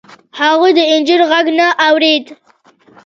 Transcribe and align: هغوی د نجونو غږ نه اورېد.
هغوی 0.39 0.71
د 0.77 0.79
نجونو 0.91 1.25
غږ 1.31 1.45
نه 1.59 1.67
اورېد. 1.87 2.25